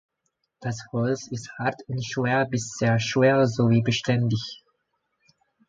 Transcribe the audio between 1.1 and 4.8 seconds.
ist hart und schwer bis sehr schwer sowie beständig.